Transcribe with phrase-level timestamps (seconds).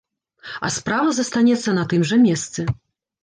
[0.67, 2.65] А справа застанецца на тым жа месцы.